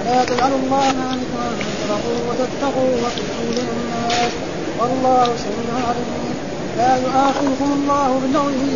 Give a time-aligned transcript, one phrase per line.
[0.00, 4.32] ولا تجعلوا الله عنكم ان تتقوا وتتقوا وتؤتوا للناس.
[4.80, 6.34] والله سميع عليم.
[6.78, 8.70] لا يؤاخذكم الله باللغو في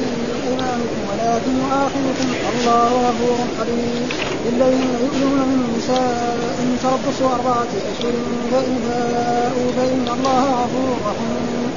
[0.49, 2.29] ايمانكم ولكن يؤاخذكم.
[2.53, 4.09] الله غفور حليم.
[4.47, 8.13] للذين يؤمنون من نسائهم تربص أربعة أشهر
[8.51, 11.71] فان فاءوا فان الله غفور رحيم.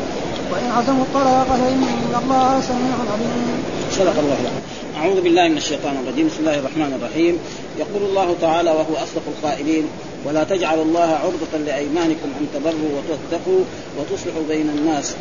[0.52, 1.84] وإن عزموا الطلاق فإن
[2.24, 3.64] الله سميع عليم.
[3.92, 4.62] صدق الله العظيم.
[4.98, 6.28] أعوذ بالله من الشيطان الرجيم.
[6.28, 7.38] بسم الله الرحمن الرحيم.
[7.80, 9.88] يقول الله تعالى وهو أصدق القائلين
[10.26, 13.60] ولا تجعلوا الله عرضة لأيمانكم أن تبروا وتتقوا
[13.98, 15.16] وتصلحوا بين الناس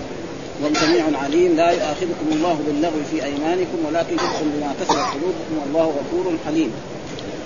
[0.63, 6.35] وسميع عليم لا يؤاخذكم الله باللغو في أيمانكم ولكن يؤخذكم بما كسبت قلوبكم والله غفور
[6.47, 6.73] حليم.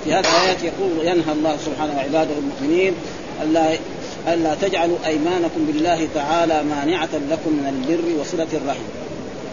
[0.05, 2.95] في هذه الآيات يقول ينهى الله سبحانه وعباده المؤمنين
[3.43, 3.79] ألا
[4.29, 8.85] ألا تجعلوا أيمانكم بالله تعالى مانعة لكم من البر وصلة الرحم.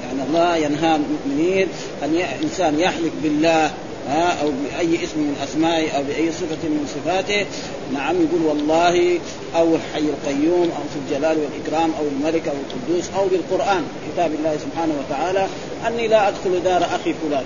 [0.04, 1.68] يعني الله ينهى المؤمنين
[2.04, 3.72] أن إنسان يحلف بالله
[4.08, 7.46] ها أو بأي اسم من أسمائه أو بأي صفة من صفاته.
[7.94, 9.20] نعم يقول والله
[9.56, 14.58] أو الحي القيوم أو في الجلال والإكرام أو الملك أو القدوس أو بالقرآن كتاب الله
[14.58, 15.48] سبحانه وتعالى
[15.88, 17.44] أني لا أدخل دار أخي فلان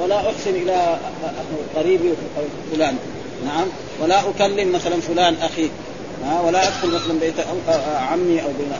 [0.00, 0.98] ولا أحسن إلى
[1.76, 2.12] قريبي
[2.72, 2.96] فلان.
[3.46, 3.66] نعم
[4.02, 5.70] ولا أكلم مثلا فلان أخي
[6.24, 7.34] ها ولا أدخل مثلا بيت
[8.10, 8.72] عمي أو بين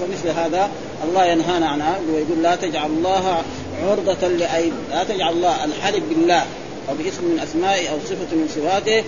[0.00, 0.70] فمثل هذا
[1.04, 3.42] الله ينهانا عنها ويقول لا تجعل الله
[3.82, 6.44] عرضة لأيد لا تجعل الله الحلف بالله
[6.88, 9.04] أو باسم من أسمائه أو صفة من صفاته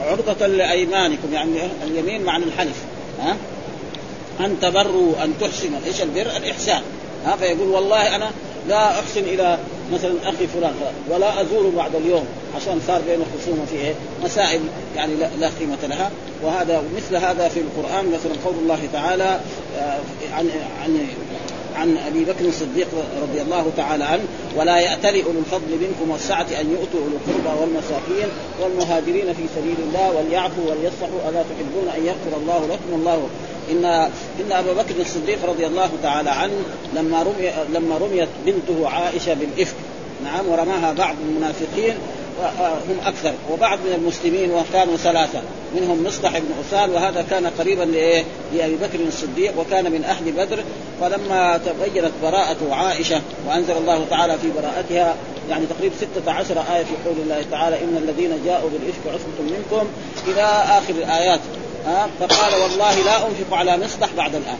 [0.00, 2.76] عرضة لأيمانكم يعني اليمين معنى الحلف
[3.20, 3.36] ها؟
[4.40, 5.78] أن تبروا أن تحسنوا.
[5.86, 6.82] إيش البر؟ الإحسان.
[7.26, 8.30] ها؟ فيقول والله أنا
[8.68, 9.58] لا أحسن إلى
[9.92, 10.74] مثلا أخي فلان
[11.10, 14.60] ولا أزوره بعد اليوم عشان صار بينه خصومة في مسائل
[14.96, 16.10] يعني لا قيمة لها.
[16.42, 19.40] وهذا مثل هذا في القرآن مثلا قول الله تعالى
[20.32, 20.50] عن
[20.82, 21.08] عن
[21.76, 22.88] عن أبي بكر الصديق
[23.22, 24.22] رضي الله تعالى عنه
[24.56, 28.28] ولا يأتلي أولو الفضل منكم والسعة أن يؤتوا أولو القربى والمساكين
[28.62, 33.28] والمهاجرين في سبيل الله وليعفوا وليصفحوا ألا تحبون أن يغفر الله لكم الله
[33.70, 33.84] ان
[34.40, 36.54] إن أبا بكر الصديق رضي الله تعالى عنه
[36.94, 39.76] لما رمي لما رميت بنته عائشة بالإفك
[40.24, 41.94] نعم ورماها بعض المنافقين
[42.88, 45.42] هم أكثر وبعض من المسلمين وكانوا ثلاثة.
[45.74, 48.24] منهم مصطح بن عسال وهذا كان قريبا لإيه؟
[48.54, 50.64] لأبي بكر الصديق وكان من أهل بدر.
[51.00, 55.16] فلما تبينت براءة عائشة وأنزل الله تعالى في براءتها
[55.50, 59.88] يعني تقريبا 16 آية في قول الله تعالى إن الذين جاءوا بالإفك عصبة منكم
[60.28, 60.42] إلى
[60.78, 61.40] آخر الآيات.
[61.86, 64.58] ها؟ فقال والله لا أنفق على مصطح بعد الآن.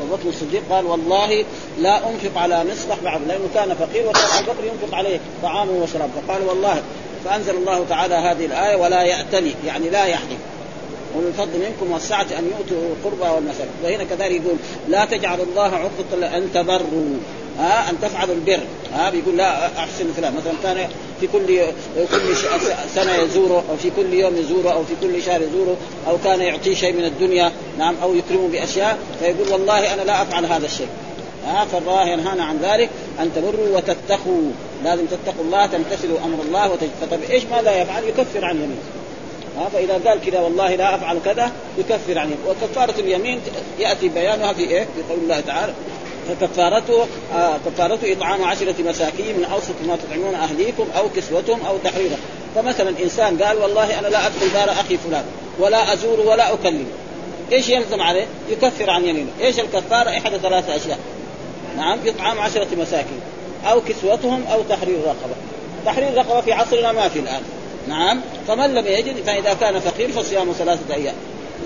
[0.00, 1.44] أبو بكر الصديق قال والله
[1.80, 6.12] لا أنفق على مصطح بعد لأنه كان فقير وكان أبو بكر ينفق عليه طعامه وشرابه
[6.26, 6.82] فقال والله
[7.24, 10.38] فأنزل الله تعالى هذه الآية ولا يأتلي يعني لا يحلف
[11.16, 13.72] ومن الفضل منكم والسعة أن يؤتوا القربى والمساكين.
[13.84, 14.56] وهنا كذلك يقول
[14.88, 17.16] لا تجعلوا الله عرضة أن تبروا.
[17.58, 18.60] ها أن تفعلوا البر.
[18.92, 20.88] ها بيقول لا أحسن فلان مثلا كان
[21.20, 21.46] في كل
[21.94, 22.36] كل
[22.94, 25.76] سنة يزوره أو في كل يوم يزوره أو في كل شهر يزوره
[26.08, 30.46] أو كان يعطيه شيء من الدنيا نعم أو يكرمه بأشياء فيقول والله أنا لا أفعل
[30.46, 30.88] هذا الشيء.
[31.46, 32.90] ها فالله ينهانا عن ذلك.
[33.20, 34.50] أن تبروا وتتقوا.
[34.84, 38.82] لازم تتقوا الله تمتثلوا أمر الله وتجتنبوا إيش ماذا يفعل؟ يكفر عن يمينه
[39.58, 43.40] ها فإذا قال كذا والله لا أفعل كذا يكفر عنه وكفارة اليمين
[43.78, 45.72] يأتي بيانها في إيه؟ في قول الله تعالى.
[46.28, 52.18] فكفارته آه كفارته إطعام عشرة مساكين من أوسط ما تطعمون أهليكم أو كسوتهم أو تحريرهم
[52.54, 55.24] فمثلا إنسان قال والله أنا لا أدخل دار أخي فلان
[55.58, 56.86] ولا أزور ولا أكلم
[57.52, 60.98] إيش يلزم عليه؟ يكفر عن يمينه، إيش الكفارة؟ احد ثلاثة أشياء.
[61.76, 63.20] نعم إطعام عشرة مساكين
[63.64, 65.34] أو كسوتهم أو تحرير رقبة.
[65.86, 67.42] تحرير رقبة في عصرنا ما في الآن.
[67.88, 71.14] نعم فمن لم يجد فإذا كان فقير فصيام ثلاثة أيام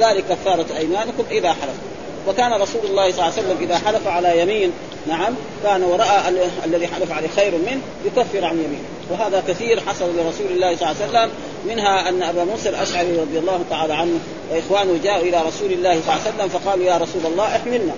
[0.00, 1.95] ذلك كفارة أيمانكم إذا حلفتم
[2.26, 4.72] وكان رسول الله صلى الله عليه وسلم إذا حلف على يمين
[5.06, 6.32] نعم كان وراء
[6.64, 8.80] الذي حلف عليه خير منه يكفر عن يمين.
[9.10, 11.30] وهذا كثير حصل لرسول الله صلى الله عليه وسلم
[11.66, 14.18] منها أن أبا موسى الأشعري رضي الله تعالى عنه
[14.50, 17.92] وإخوانه جاءوا إلى رسول الله صلى الله عليه وسلم فقالوا يا رسول الله احملنا.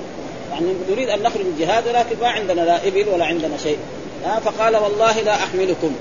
[0.52, 3.78] يعني نريد أن نخرج الجهاد ولكن ما عندنا لا إبل ولا عندنا شيء.
[4.44, 5.92] فقال والله لا أحملكم.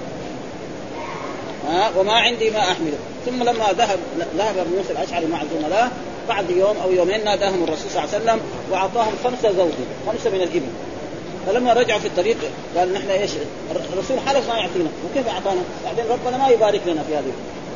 [1.97, 2.97] وما عندي ما أحمله.
[3.25, 3.99] ثم لما ذهب
[4.37, 5.91] ذهب أبو موسى الأشعري مع الزملاء
[6.29, 8.39] بعد يوم أو يومين ناداهم الرسول صلى الله عليه وسلم
[8.71, 9.71] وأعطاهم خمسه زوج
[10.07, 10.67] خمسه من الإبل.
[11.47, 12.37] فلما رجعوا في الطريق
[12.77, 13.31] قال نحن إيش؟
[13.93, 14.89] الرسول حلف ما يعطينا.
[15.11, 17.31] وكيف أعطانا؟ بعدين ربنا ما يبارك لنا في هذه.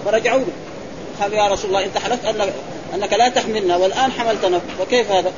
[0.06, 0.46] فرجعوا له.
[1.22, 2.54] قال يا رسول الله أنت حلفت انك
[2.96, 4.62] أنك لا تحملنا والآن حملتنا.
[4.80, 5.32] فكيف هذا؟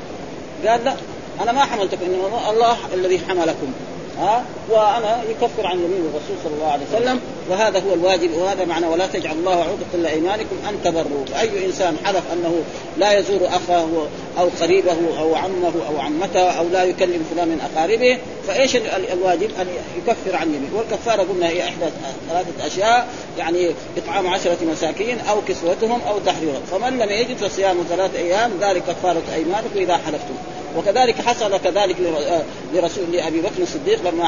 [0.68, 0.94] قال لا
[1.42, 3.74] أنا ما حملتكم إنما الله الذي حملكم.
[4.19, 7.19] ها وأنا يكفر عن يمين الرسول صلى الله عليه وسلم
[7.50, 12.24] وهذا هو الواجب وهذا معنى ولا تجعل الله عقدة لايمانكم أن تبروا أي إنسان حلف
[12.33, 12.63] أنه
[12.98, 14.07] لا يزور أخاه
[14.39, 18.18] أو قريبه أو عمه أو عمته أو لا يكلم فلان من أقاربه
[18.48, 18.75] فإيش
[19.13, 19.68] الواجب؟ أن
[19.98, 20.69] يكفر عن يمين.
[20.75, 21.86] والكفارة قلنا هي إحدى
[22.30, 23.07] ثلاثة أشياء.
[23.38, 26.62] يعني إطعام عشرة مساكين أو كسوتهم أو تحريرهم.
[26.72, 30.36] فمن لم يجد فصيام ثلاث أيام ذلك كفارة أيمانكم إذا حلفتم.
[30.78, 31.96] وكذلك حصل كذلك
[32.74, 34.28] لرسول لأبي بكر الصديق لما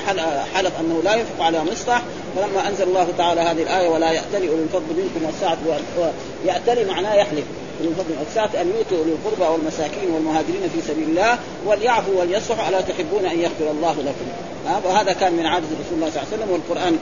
[0.54, 2.02] حلف أنه لا ينفق على مصطح
[2.36, 5.58] فلما أنزل الله تعالى هذه الآية ولا يأتلي اولي الفضل منكم والسعه
[6.46, 7.44] يأتلي معناه يحلف.
[7.80, 12.82] اولي الفضل والسعه أن يؤتوا أولي القربى والمساكين والمهاجرين في سبيل الله وليعفوا وليصفحوا ألا
[12.82, 14.26] تحبون أن يغفر الله لكم؟
[14.86, 16.98] وهذا كان من عادة رسول الله صلى الله عليه وسلم والقرآن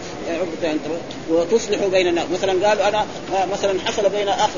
[1.30, 2.26] وتصلحوا بين الناس.
[2.34, 3.06] مثلا قالوا أنا
[3.52, 4.50] مثلا حصل بين اخ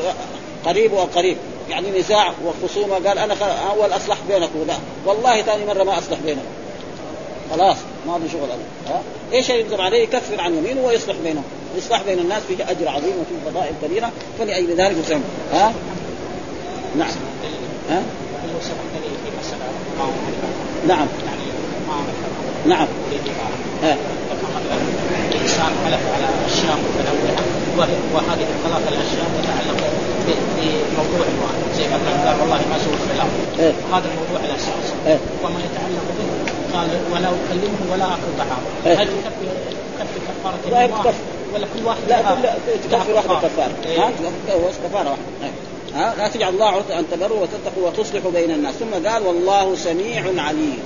[0.66, 1.38] قريب وقريب
[1.70, 3.36] يعني نزاع وخصومة قال أنا
[3.70, 4.74] أول أصلح بينك ولا
[5.06, 6.44] والله ثاني مرة ما أصلح بينك
[7.52, 7.78] خلاص
[8.08, 8.50] ما في شغل
[8.88, 9.02] ها؟
[9.34, 11.44] إيش يلزم عليه؟ يكفر عن يمينه ويصلح بينهم
[11.76, 15.24] الاصلاح بين الناس فيه أجر عظيم وفيه فضائل كبيرة فلأجل ذلك مسلم
[15.54, 15.74] ها؟
[16.98, 17.10] نعم.
[17.90, 18.02] ها؟
[20.88, 21.08] نعم.
[22.68, 22.88] نعم.
[23.84, 23.98] ها.
[25.32, 29.80] الانسان حلف على اشياء متنوعه وهذه الثلاث الاشياء تتعلق
[30.28, 33.28] بموضوع واحد زي مثلا قال والله ما سويت خلاف
[33.60, 36.78] إيه؟ هذا الموضوع الاساسي إيه؟ وما يتعلق به.
[36.78, 39.48] قال ولا أكلمه ولا اكل طعامه إيه؟ هل تكفي
[40.00, 41.14] تكفي كفارة لا
[41.54, 42.22] ولا كل واحد لا
[42.92, 43.72] تكفي واحدة كفارة.
[43.86, 44.12] إيه؟ ها؟
[44.86, 45.24] كفارة واحدة.
[45.44, 45.52] إيه؟
[45.96, 48.76] ها لا تجعل الله عرض أن تبروا وتتقوا وتصلحوا بين الناس.
[48.76, 50.80] ثم قال والله سميع عليم.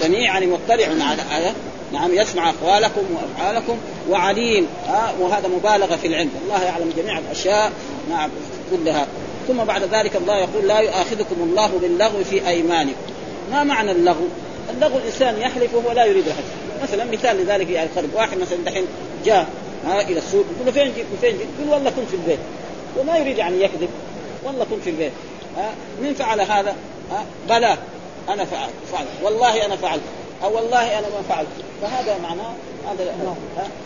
[0.00, 1.52] سميع يعني مطلع على
[1.92, 3.76] نعم يسمع أقوالكم وأفعالكم
[4.10, 4.66] وعليم.
[4.86, 6.30] ها وهذا مبالغة في العلم.
[6.44, 7.72] الله يعلم جميع الأشياء.
[8.10, 8.30] نعم
[8.70, 9.06] كلها.
[9.48, 12.94] ثم بعد ذلك الله يقول لا يؤاخذكم الله باللغو في أيمانكم.
[13.50, 14.26] ما معنى اللغو؟
[14.74, 16.46] اللغو الإنسان يحلف وهو لا يريد الحلف.
[16.82, 18.84] مثلا مثال لذلك يعني الخرب واحد مثلا دحين
[19.24, 19.46] جاء
[19.86, 22.38] ها إلى السوق يقول له فين جيت؟ فين جيت؟ يقول والله كنت في البيت.
[22.98, 23.88] وما يريد يعني يكذب.
[24.44, 25.12] والله كنت في البيت.
[25.56, 25.70] ها؟
[26.02, 26.76] من فعل هذا؟
[27.10, 27.78] ها؟ بلى.
[28.28, 28.72] أنا فعلت.
[28.92, 29.08] فعلت.
[29.22, 30.02] والله أنا فعلت.
[30.42, 31.48] أو والله أنا ما فعلت.
[31.82, 32.54] فهذا معناه
[32.88, 33.36] هذا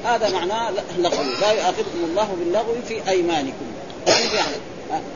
[0.05, 3.67] هذا معناه اللغو لا يؤاخذكم الله باللغو في أيمانكم.
[4.07, 4.57] يعني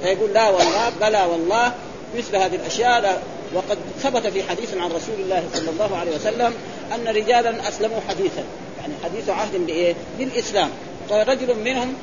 [0.02, 1.72] فيقول لا والله بلى والله.
[2.18, 3.16] مثل هذه الأشياء لا
[3.54, 6.54] وقد ثبت في حديث عن رسول الله صلى الله عليه وسلم
[6.94, 8.44] أن رجالا أسلموا حديثا.
[8.80, 10.70] يعني حديث عهد بإيه؟ بالاسلام
[11.10, 11.94] فرجل منهم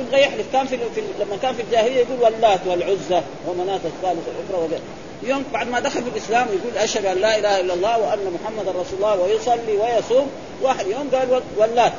[0.00, 0.46] يبغى يحلف.
[0.52, 4.80] كان في, في لما كان في الجاهلية يقول واللات والعزى ومناة الثالثة الأخرى وغيره
[5.22, 8.70] يوم بعد ما دخل في الإسلام يقول أشهد أن لا إله إلا الله وأن محمدا
[8.70, 10.30] رسول الله ويصلي ويصوم.
[10.62, 11.92] واحد يوم قال واللات.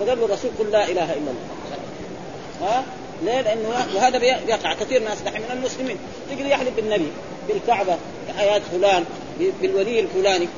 [0.00, 1.34] فقال له الرسول قل لا إله إلا الله.
[2.62, 2.84] ها؟
[3.22, 5.98] ليه؟ لأنه وهذا بيقع كثير ناس دحين من المسلمين.
[6.30, 7.08] تجري يحلف بالنبي
[7.48, 7.96] بالكعبة
[8.28, 9.04] بحياة فلان
[9.60, 10.48] بالولي الفلاني.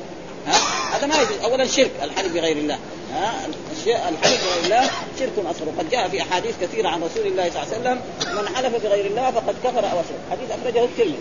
[0.47, 0.57] ها؟
[0.97, 1.37] هذا ما يجوز.
[1.43, 2.79] اولا شرك الحلف بغير الله.
[3.13, 3.47] ها؟
[3.95, 4.89] الحلف بغير الله
[5.19, 5.67] شرك أصغر.
[5.77, 8.01] وقد جاء في أحاديث كثيرة عن رسول الله صلى الله عليه وسلم
[8.37, 10.19] من حلف بغير الله فقد كفر أو أشرك.
[10.31, 11.19] حديث أخرجه الترمذي.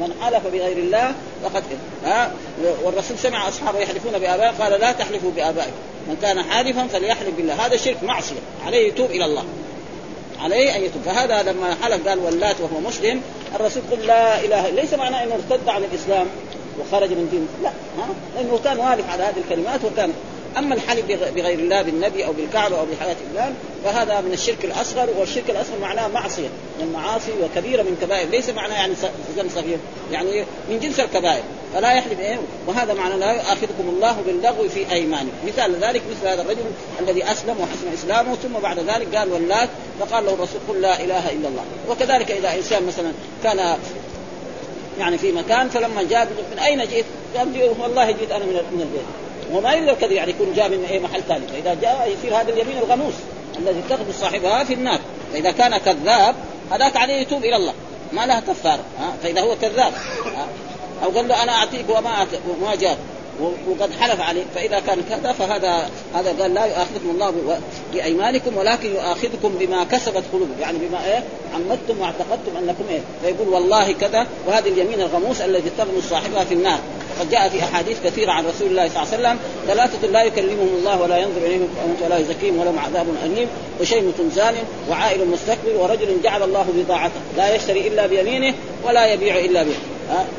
[0.00, 1.62] من حلف بغير الله فقد
[2.04, 2.32] ها؟
[2.82, 5.72] والرسول سمع أصحابه يحلفون بابائهم قال لا تحلفوا بآبائكم.
[6.08, 7.66] من كان حالفا فليحلف بالله.
[7.66, 8.40] هذا شرك معصية.
[8.66, 9.44] عليه يتوب إلى الله.
[10.40, 11.02] عليه أن يتوب.
[11.02, 13.22] فهذا لما حلف قال ولات وهو مسلم.
[13.54, 16.26] الرسول قال لا إله ليس معناه إنه ارتد عن الإسلام
[16.80, 17.68] وخرج من دين لا.
[17.68, 20.12] ها؟ لأنه كان والف على هذه الكلمات وكان
[20.58, 23.54] أما الحلف بغير الله بالنبي أو بالكعبة أو بحياة الله
[23.84, 26.48] فهذا من الشرك الأصغر والشرك الأصغر معناه معصية.
[26.78, 28.28] من المعاصي وكبيرة من كبائر.
[28.28, 28.94] ليس معناه يعني
[29.36, 29.78] ذنب صغير.
[30.12, 31.42] يعني من جنس الكبائر.
[31.74, 35.32] فلا يحلف إيه؟ وهذا معنى لا يؤاخذكم الله باللغو في أيمانكم.
[35.46, 36.64] مثال ذلك مثل هذا الرجل
[37.00, 39.68] الذي أسلم وحسن إسلامه ثم بعد ذلك قال ولات
[40.00, 41.64] فقال له الرسول قل لا إله إلا الله.
[41.88, 43.12] وكذلك إذا إنسان مثلا
[43.44, 43.78] كان
[44.98, 47.04] يعني في مكان فلما جاء من أين جئت؟
[47.36, 49.27] قال والله جئت أنا من البيت.
[49.52, 51.46] وما يقدر كذا يعني يكون جاء من أي محل ثاني.
[51.46, 53.14] فإذا جاء يصير هذا اليمين الغموس
[53.58, 54.98] الذي تغمس صاحبها في النار.
[55.32, 56.34] فإذا كان كذاب
[56.72, 57.72] هذاك عليه يتوب إلى الله.
[58.12, 58.84] ما لها كفارة
[59.22, 59.92] فإذا هو كذاب
[61.04, 62.26] أو قال له أنا أعطيك وما
[62.62, 62.98] وما جاء.
[63.68, 64.44] وقد حلف عليه.
[64.54, 67.60] فإذا كان كذا فهذا هذا قال لا يؤاخذكم الله
[67.92, 70.60] بأيمانكم ولكن يؤاخذكم بما كسبت قلوبكم.
[70.60, 71.24] يعني بما إيه؟
[71.54, 76.78] عمدتم واعتقدتم أنكم إيه؟ فيقول والله كذا وهذه اليمين الغموس الذي تغمس صاحبها في النار.
[77.18, 80.68] وقد جاء في أحاديث كثيرة عن رسول الله صلى الله عليه وسلم ثلاثة لا يكلمهم
[80.78, 81.68] الله ولا ينظر إليهم
[82.04, 83.48] ولا يزكيهم ولهم عذاب أليم
[83.80, 84.54] وشيمة زان
[84.90, 89.74] وعائل مستكبر ورجل جعل الله بضاعته لا يشتري إلا بيمينه ولا يبيع إلا به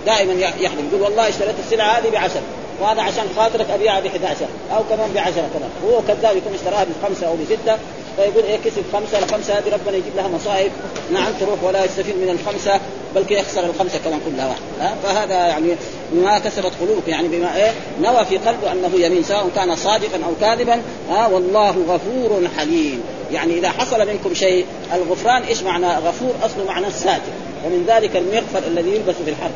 [0.06, 2.42] دائما يحلم يقول والله اشتريت السلعة هذه بعشر
[2.82, 4.46] وهذا عشان خاطرك أبيعها ب 11
[4.76, 7.78] أو كمان ب 10 كمان هو كذاب يكون اشتراها بخمسة أو بستة
[8.20, 10.72] فيقول إيه كسب خمسة الخمسه هذه ربنا يجيب لها مصائب.
[11.14, 12.80] نعم تروح ولا يستفيد من الخمسة
[13.16, 14.56] بل يخسر الخمسة كمان كلها.
[14.80, 15.76] ها؟ فهذا يعني
[16.12, 17.72] بما كسبت قلوبك يعني بما إيه
[18.02, 20.82] نوى في قلبه أنه يمين سواء كان صادقا أو كاذبا.
[21.10, 23.04] ها؟ والله غفور حليم.
[23.32, 27.32] يعني إذا حصل منكم شيء الغفران إيش معنى؟ غفور اصله معنى الساتر
[27.66, 29.52] ومن ذلك المغفر الذي يلبس في الحرب.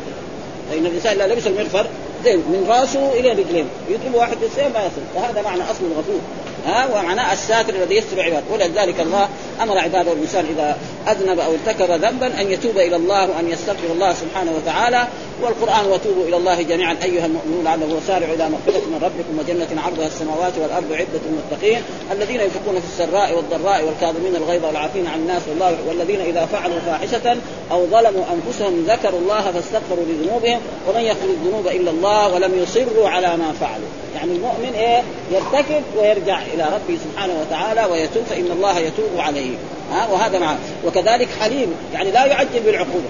[0.72, 1.88] فإن الإنسان إذا لبس المغفر
[2.24, 6.20] زين من راسه إلى رجلين يضرب واحد بالسيف ما يصل فهذا معنى أصل الغفور.
[6.66, 8.44] ها ومعناه الساتر الذي يستر عباده.
[8.52, 9.30] ولذلك الله
[9.62, 14.14] أمر عباده الإنسان إذا أذنب أو ارتكب ذنبا أن يتوب إلى الله وأن يستغفر الله
[14.14, 15.08] سبحانه وتعالى.
[15.42, 20.08] والقرآن وتوبوا إلى الله جميعا أيها المؤمنون لعله وسارعوا إلى مغفرة من ربكم وجنة عرضها
[20.08, 21.82] السماوات والأرض عدة للمتقين
[22.12, 27.38] الذين ينفقون في السراء والضراء والكاظمين الغيظ والعافين عن الناس والله والذين إذا فعلوا فاحشة
[27.72, 33.38] أو ظلموا أنفسهم ذكروا الله فاستغفروا لذنوبهم ومن يغفر الذنوب إلا الله ولم يصروا على
[33.38, 33.88] ما فعلوا.
[34.16, 39.56] يعني المؤمن إيه؟ يرتكب ويرجع إلى ربه سبحانه وتعالى ويتوب فإن الله يتوب عليه.
[39.92, 40.58] ها؟ وهذا معه
[40.94, 43.10] وكذلك حليم يعني لا يعجل بالعقوبه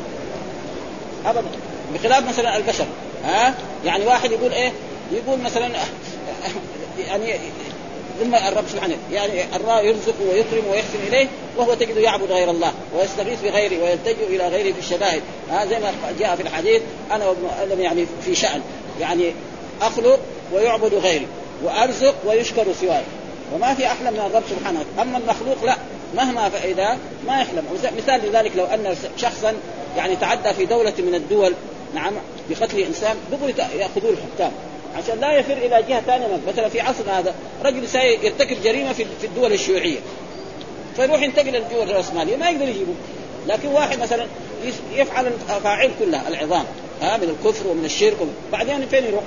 [1.26, 1.48] ابدا.
[1.94, 2.86] بخلاف مثلا البشر
[3.26, 4.72] ها؟ يعني واحد يقول إيه؟
[5.12, 5.68] يقول مثلا
[7.08, 7.34] يعني
[8.20, 13.42] ثم الرب سبحانه يعني الله يرزق ويكرم ويحسن إليه وهو تجد يعبد غير الله ويستغيث
[13.42, 15.22] بغيره ويلتجئ إلى غيره في الشدائد
[15.52, 18.62] ها؟ زي ما جاء في الحديث أنا وابن آدم يعني في شأن
[19.00, 19.34] يعني
[19.82, 20.20] أخلق
[20.54, 21.28] ويعبد غيري
[21.64, 23.04] وأرزق ويشكر سواي
[23.54, 24.86] وما في أحلى من الرب سبحانه.
[25.02, 25.78] أما المخلوق لا.
[26.16, 27.64] مهما فإذا ما يحلم.
[27.98, 29.54] مثال لذلك لو أن شخصا
[29.98, 31.54] يعني تعدى في دولة من الدول
[31.96, 32.14] نعم
[32.50, 34.52] بقتل إنسان دغري يأخذوه الحكام.
[34.98, 37.84] عشان لا يفر إلى جهة ثانية مثلا في عصرنا هذا رجل
[38.24, 40.00] يرتكب جريمة في الدول الشيوعية.
[40.96, 42.94] فيروح ينتقل للدول الرأسمالية ما يقدر يجيبه.
[43.48, 44.28] لكن واحد مثلا
[44.94, 46.66] يفعل الأفاعيل كلها العظام
[47.02, 48.18] ها من الكفر ومن الشرك
[48.52, 49.24] بعدين فين يروح؟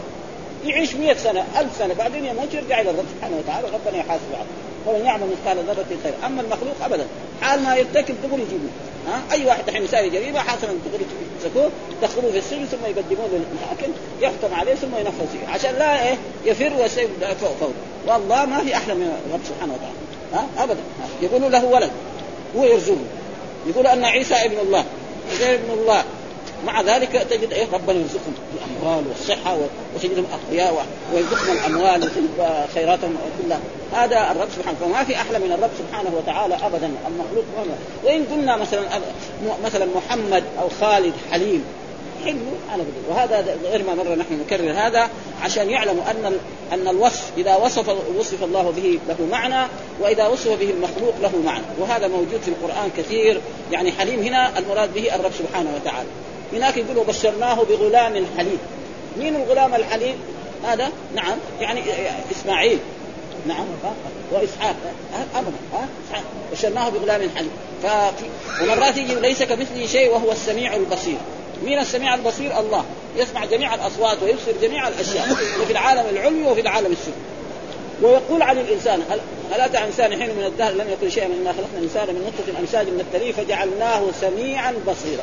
[0.64, 4.38] يعيش 100 سنة 1000 سنة بعدين يموت يرجع إلى الرب سبحانه وتعالى ربنا يحاسبه
[4.86, 6.12] ومن يعمل مثقال ذرة خير.
[6.26, 7.06] أما المخلوق ابدا.
[7.40, 8.70] حال ما يرتكب دغري يجيبوه
[9.08, 11.06] ها؟ أي واحد الحين يساوي جريمة حسنا دغري
[11.44, 11.70] يمسكوه
[12.02, 15.48] يدخلوه في السجن ثم يقدموه للحاكم يحكم عليه ثم ينفذ فيه.
[15.48, 17.08] عشان لا إيه يفر ويسيب
[17.40, 17.72] فوق فوق.
[18.06, 19.96] والله ما في أحلى من الرب سبحانه وتعالى.
[20.32, 20.80] ها؟ ابدا.
[21.22, 21.90] يقولوا له ولد.
[22.56, 22.96] هو يرزقه.
[23.66, 24.84] يقول أن عيسى ابن الله
[25.30, 26.04] عيسى ابن الله.
[26.66, 28.34] مع ذلك تجد إيه ربنا يرزقهم.
[28.82, 29.58] الأموال والصحة
[29.94, 32.10] وتجدهم أقوياء ويرزقهم الأموال
[32.74, 33.60] خيراتهم كلها.
[33.92, 36.90] هذا الرب سبحانه فما في أحلى من الرب سبحانه وتعالى ابدا.
[37.06, 38.82] المخلوق مهما وإن قلنا مثلا
[39.64, 41.64] مثلا محمد أو خالد حليم
[42.24, 42.38] حلو
[42.72, 45.08] على بدل وهذا غير ما مره نحن نكرر هذا
[45.42, 46.38] عشان يعلموا أن
[46.72, 49.68] أن الوصف إذا وصف وصف الله به له معنى
[50.00, 51.64] وإذا وصف به المخلوق له معنى.
[51.78, 53.40] وهذا موجود في القرآن كثير.
[53.72, 56.08] يعني حليم هنا المراد به الرب سبحانه وتعالى.
[56.52, 58.58] هناك يقولوا بشرناه بغلام حليم
[59.18, 60.14] مين الغلام الحليم؟
[60.64, 61.38] هذا؟ نعم.
[61.60, 61.82] يعني
[62.32, 62.78] إسماعيل.
[63.46, 63.66] نعم.
[64.32, 64.76] وإسحاق.
[65.36, 66.20] ابدا ها؟
[66.52, 67.50] بشرناه بغلام حليم
[67.82, 68.24] ففي
[68.62, 71.18] ومرات يجي ليس كمثله شيء وهو السميع البصير.
[71.64, 72.84] مين السميع البصير؟ الله.
[73.16, 75.34] يسمع جميع الأصوات ويبصر جميع الأشياء.
[75.66, 77.12] في العالم العلوي وفي العالم السفلي.
[78.02, 79.20] ويقول عن الإنسان هل,
[79.52, 82.86] هل أتى إنسان حين من الدهر لم يكن شيئا إنا خلقنا الإنسان من نطفة امشاج
[82.86, 85.22] من التري فجعلناه سميعا بصيرا.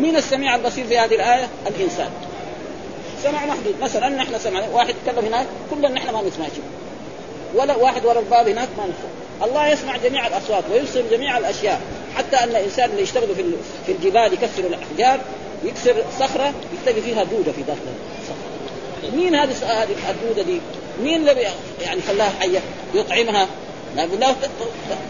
[0.00, 2.10] مين السميع البصير في هذه الآية؟ الإنسان.
[3.22, 3.74] سمع محدود.
[3.82, 6.62] مثلا نحن سمعنا واحد يتكلم هناك كلنا نحن ما نسمع شيء
[7.54, 9.46] ولا واحد ورا الباب هناك ما نسمع.
[9.48, 11.80] الله يسمع جميع الأصوات ويبصر جميع الأشياء.
[12.16, 13.44] حتى أن الإنسان اللي يشتغل في
[13.86, 15.20] في الجبال يكسر الأحجار
[15.64, 16.52] يكسر صخرة
[16.82, 17.80] يتقي فيها دودة في داخل
[18.22, 19.16] الصخرة.
[19.16, 19.50] مين هذه
[19.82, 20.60] هذه الدودة دي؟
[21.02, 21.46] مين اللي
[21.82, 22.60] يعني خلاها حية؟
[22.94, 23.48] يطعمها.
[23.96, 24.34] لا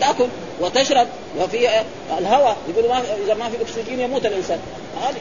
[0.00, 0.26] تأكل.
[0.60, 1.06] وتشرب
[1.40, 1.68] وفي
[2.18, 4.58] الهواء يقولوا ما إذا ما في أكسجين يموت الإنسان.
[5.02, 5.16] هذه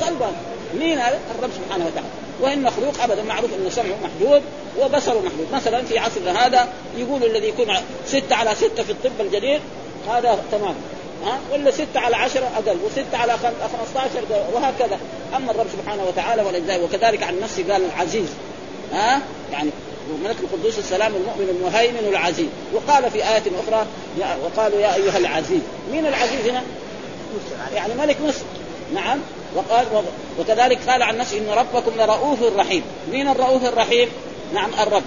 [0.00, 0.32] صلبا
[0.78, 2.08] مين هذا؟ الرب سبحانه وتعالى.
[2.40, 4.42] وان مخلوق ابدا معروف انه سمعه محدود
[4.80, 5.46] وبصره محدود.
[5.52, 7.66] مثلا في عصرنا هذا يقول الذي يكون
[8.06, 9.60] ستة على ستة في الطب الجديد
[10.08, 10.74] هذا تمام.
[11.24, 14.10] ها؟ ولا ستة على عشرة أقل وستة على 15
[14.54, 14.98] وهكذا.
[15.36, 18.28] أما الرب سبحانه وتعالى ولذلك وكذلك عن نفسه قال العزيز.
[18.92, 19.20] ها؟
[19.52, 19.70] يعني
[20.10, 22.48] وملك القدوس السلام المؤمن المهيمن العزيز.
[22.74, 23.86] وقال في آية أخرى
[24.44, 25.60] وقالوا يا أيها العزيز.
[25.92, 26.62] مين العزيز هنا؟
[27.74, 28.44] يعني ملك مصر.
[28.94, 29.18] نعم.
[29.56, 29.86] وقال
[30.40, 32.82] وكذلك قال عن نفسه إن ربكم لرؤوف رحيم.
[33.12, 34.08] مين الرؤوف الرحيم؟
[34.54, 35.02] نعم الرب.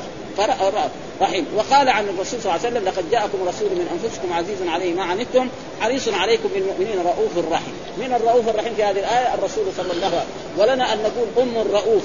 [1.21, 1.45] رحيم.
[1.55, 5.03] وقال عن الرسول صلى الله عليه وسلم لقد جاءكم رسول من أنفسكم عزيز عليه ما
[5.03, 5.47] عنتم
[5.81, 7.73] حريص عليكم بالمؤمنين رؤوف رحيم.
[7.97, 10.27] من الرؤوف الرحيم في هذه الآية؟ الرسول صلى الله عليه وسلم.
[10.57, 12.03] ولنا أن نقول أم رؤوف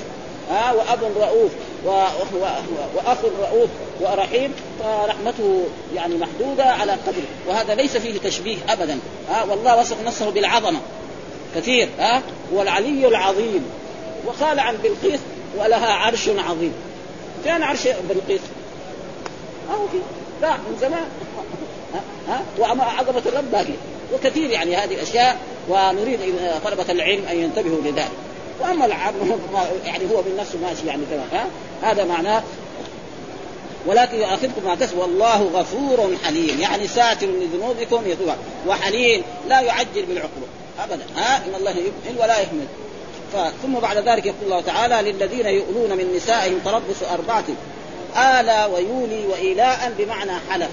[0.50, 1.50] ها وأب رؤوف.
[1.84, 3.70] واخ رؤوف
[4.00, 7.26] ورحيم فرحمته يعني محدودة على قدره.
[7.49, 8.99] وهذا ليس فيه تشبيه ابدا.
[9.30, 10.78] ها والله وصف نفسه بالعظمة.
[11.54, 12.22] كثير ها
[12.52, 13.64] والعلي العظيم.
[14.26, 15.20] وقال عن بلقيس
[15.58, 16.72] ولها عرش عظيم.
[17.44, 18.40] كان عرش بلقيس؟
[19.70, 19.99] هو في
[20.42, 21.06] لا من زمان.
[22.28, 23.75] ها وأما عظمة الرب باقي
[24.14, 26.20] وكثير يعني هذه الأشياء ونريد
[26.64, 28.10] طلبة العلم أن ينتبهوا لذلك.
[28.61, 29.14] وأما العام
[29.85, 31.47] يعني هو من نفسه ماشي يعني تمام ها؟
[31.90, 32.43] هذا معناه.
[33.87, 36.61] ولكن يؤاخذكم ما كسب والله غفور حليم.
[36.61, 38.29] يعني ساتر لذنوبكم يتوب
[38.69, 40.47] وحليم لا يعجل بالعقوبه
[40.85, 42.67] ابدا ها؟ إن الله يمهل ولا يهمل
[43.62, 47.45] ثم بعد ذلك يقول الله تعالى للذين يؤلون من نسائهم تربص أربعة
[48.17, 50.71] آلى ويولي وإيلاء بمعنى حلف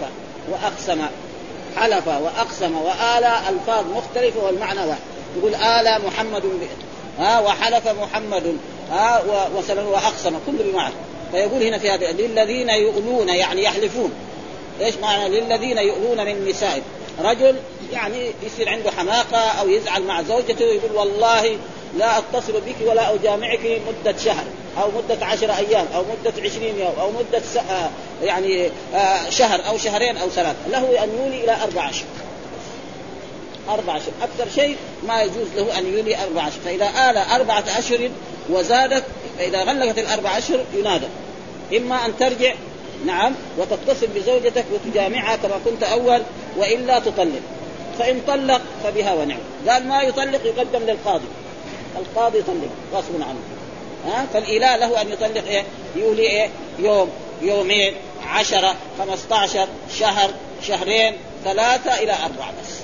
[0.51, 1.01] وأقسم.
[1.75, 4.99] حلف وأقسم وآلى ألفاظ مختلفة والمعنى واحد.
[5.37, 6.43] يقول آلى محمد
[7.19, 8.57] ها وحلف محمد
[8.91, 9.23] ها
[9.69, 10.93] وأقسم كل بمعنى
[11.31, 14.11] فيقول هنا في هذا للذين يؤلون يعني يحلفون.
[14.81, 16.83] إيش معنى؟ للذين يؤلون من نسائهم.
[17.23, 17.55] رجل
[17.93, 21.57] يعني يصير عنده حماقة أو يزعل مع زوجته يقول والله
[21.97, 24.43] لا أتصل بك ولا أجامعك مدة شهر
[24.81, 27.41] أو مدة عشر أيام أو مدة عشرين يوم أو مدة
[28.23, 30.57] يعني آه، شهر أو شهرين أو ثلاثة.
[30.71, 32.07] له أن يولي إلى أربع اشهر
[33.69, 34.75] أربع أشهر أكثر شيء
[35.07, 38.09] ما يجوز له أن يولي أربع أشهر فإذا آل أربعة أشهر
[38.49, 39.03] وزادت
[39.37, 41.07] فإذا غلقت الأربع أشهر ينادى.
[41.77, 42.53] إما أن ترجع
[43.05, 46.21] نعم وتتصل بزوجتك وتجامعها كما كنت أول
[46.57, 47.41] وإلا تطلق.
[47.99, 49.39] فإن طلق فبها ونعم.
[49.69, 51.27] قال ما يطلق يقدم للقاضي.
[51.97, 53.39] القاضي يطلق غصب عنه.
[54.05, 55.63] ها؟ فالإله له أن يطلق إيه؟
[55.95, 57.09] يولي إيه؟ يوم
[57.41, 57.93] يومين
[58.27, 59.67] عشرة خمسة عشر
[59.99, 60.29] شهر
[60.67, 62.76] شهرين ثلاثة إلى أربعة بس.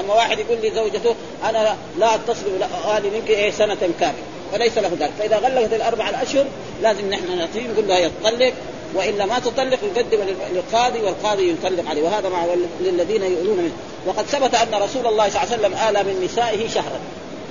[0.00, 1.14] أما واحد يقول لزوجته
[1.44, 4.22] أنا لا أتصل أهلي منك إيه سنة كاملة.
[4.52, 5.10] فليس له ذلك.
[5.18, 6.44] فإذا غلقت الأربع الأشهر
[6.82, 8.52] لازم نحن نعطيه نقول له يطلق
[8.94, 10.18] وإلا ما تطلق يقدم
[10.52, 12.02] للقاضي والقاضي يطلق عليه.
[12.02, 12.46] وهذا مع
[12.80, 13.72] للذين يؤلون منه.
[14.06, 17.00] وقد ثبت أن رسول الله صلى الله عليه وسلم آل من نسائه شهرا.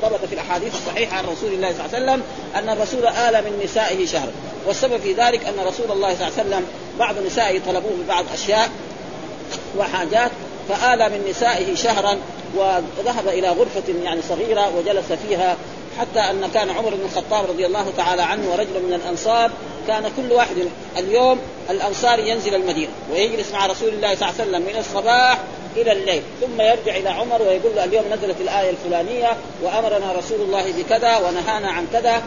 [0.01, 2.24] ثبت في الأحاديث الصحيحة عن رسول الله صلى الله عليه وسلم
[2.56, 4.32] أن الرسول آل من نسائه شهرا.
[4.68, 6.66] والسبب في ذلك أن رسول الله صلى الله عليه وسلم
[7.00, 8.70] بعض نسائه طلبوه ببعض أشياء
[9.77, 10.32] وحاجات
[10.70, 12.18] فآل من نسائه شهرا
[12.56, 15.58] وذهب إلى غرفة يعني صغيرة وجلس فيها
[16.00, 19.51] حتى أن كان عمر بن الخطاب رضي الله تعالى عنه ورجل من الأنصار
[19.88, 20.56] كان كل واحد
[20.98, 21.39] اليوم
[21.70, 25.38] الأنصار ينزل المدينة ويجلس مع رسول الله صلى الله عليه وسلم من الصباح
[25.77, 26.22] إلى الليل.
[26.42, 31.72] ثم يرجع إلى عمر ويقول له اليوم نزلت الآية الفلانية وأمرنا رسول الله بكذا ونهانا
[31.72, 32.22] عن كذا.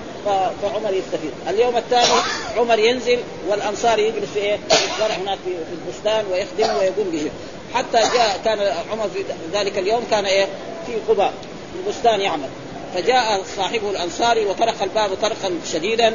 [0.62, 1.30] فعمر يستفيد.
[1.48, 2.20] اليوم الثاني
[2.56, 4.58] عمر ينزل والأنصار يجلس في إيه؟
[5.00, 7.30] هناك في البستان ويخدم ويقوم به.
[7.74, 8.58] حتى جاء كان
[8.92, 10.46] عمر في ذلك اليوم كان إيه؟
[10.86, 11.32] في قباء
[11.72, 12.48] في البستان يعمل.
[12.94, 16.14] فجاء صاحبه الأنصاري وطرق الباب طرقا شديدا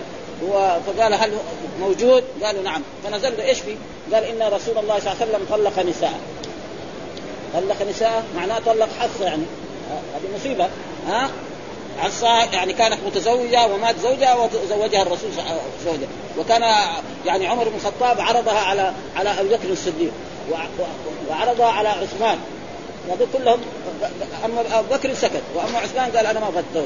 [0.88, 1.32] فقال هل
[1.80, 2.82] موجود؟ قالوا نعم.
[3.04, 3.76] فنزل إيش في؟
[4.14, 6.20] قال إن رسول الله صلى الله عليه وسلم طلق نساء.
[7.54, 9.44] طلق نساء معناه طلق حصه يعني.
[9.90, 10.70] هذه مصيبة.
[11.08, 11.30] ها؟
[12.04, 15.30] عصا يعني كانت متزوجة ومات زوجها وزوجها الرسول
[15.86, 16.08] زوجها
[16.40, 16.64] وكان
[17.26, 20.12] يعني عمر بن الخطاب عرضها على على أبي بكر الصديق.
[21.30, 22.38] وعرضها على عثمان.
[23.10, 23.60] هذول كلهم
[24.46, 26.86] أما أبو بكر سكت وأما عثمان قال أنا ما أبغى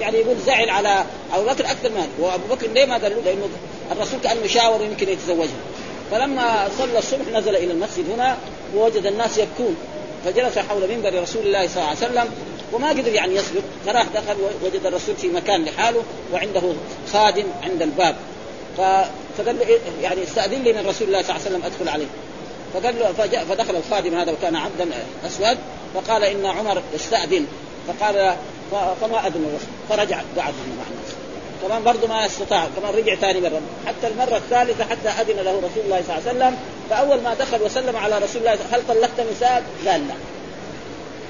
[0.00, 1.04] يعني يقول زعل على
[1.34, 3.48] أبو بكر أكثر من وأبو بكر ليه ما قال له؟ لأنه
[3.92, 5.60] الرسول كانه شاور يمكن يتزوجها
[6.10, 8.36] فلما صلى الصبح نزل إلى المسجد هنا
[8.76, 9.76] ووجد الناس يبكون.
[10.24, 12.28] فجلس حول منبر رسول الله صلى الله عليه وسلم
[12.72, 16.62] وما قدر يعني يسبق فراح دخل وجد الرسول في مكان لحاله وعنده
[17.12, 18.16] خادم عند الباب.
[18.76, 22.06] فقال له إيه، يعني استأذن لي من رسول الله صلى الله عليه وسلم أدخل عليه.
[22.76, 24.88] فقال له فدخل الخادم هذا وكان عبدا
[25.26, 25.58] أسود
[25.94, 27.46] فقال إن عمر استأذن.
[27.88, 28.36] فقال
[29.00, 29.58] فما أذن
[29.88, 31.14] فرجع قعد مع الناس.
[31.62, 33.60] كمان برضه ما استطاع كمان رجع ثاني مرة.
[33.86, 36.56] حتى المرة الثالثة حتى أذن له رسول الله صلى الله عليه وسلم.
[36.90, 40.14] فأول ما دخل وسلم على رسول الله هل طلقت نساء؟ قال لا.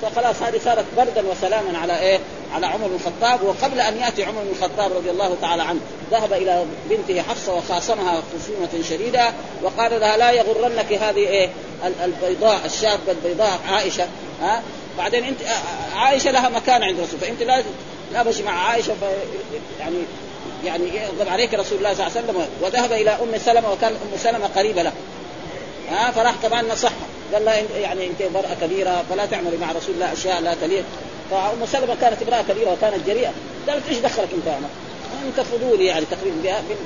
[0.03, 2.19] فخلاص هذه صارت بردا وسلاما على إيه؟
[2.55, 5.81] على عمر بن الخطاب وقبل أن يأتي عمر بن الخطاب رضي الله تعالى عنه.
[6.11, 11.49] ذهب إلى بنته حفصة وخاصمها خصومة شديدة وقال لها لا يغرنك هذه إيه؟
[12.05, 14.07] البيضاء الشابة البيضاء عائشة.
[14.43, 14.63] ها؟
[14.99, 15.39] بعدين انت
[15.97, 17.63] عائشة لها مكان عند الرسول فأنت لا
[18.13, 18.95] لا مشي مع عائشة
[19.81, 19.97] يعني
[20.65, 22.47] يعني يغضب عليك رسول الله صلى الله عليه وسلم.
[22.63, 24.93] وذهب إلى أم سلمة وكان أم سلمة قريبة له.
[25.91, 27.07] ها؟ فراح كمان نصحها.
[27.35, 30.85] قال لها يعني أنت امرأة كبيرة فلا تعملي مع رسول الله أشياء لا تليق.
[31.31, 33.33] فأم سلمة كانت امرأة كبيرة وكانت جريئة.
[33.69, 34.69] قالت إيش دخلك أنت أنا؟
[35.27, 36.37] أنت فضولي يعني تقريبا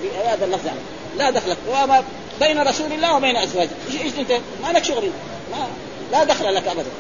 [0.03, 0.79] بهذا اللفظ يعني.
[1.19, 1.57] لا دخلك.
[1.69, 2.05] وما
[2.41, 3.71] بين رسول الله وبين أزواجه.
[3.93, 5.11] إيش إيش أنت؟ ما لك شغل.
[5.53, 5.67] ما
[6.13, 6.91] لا دخل لك ابدا.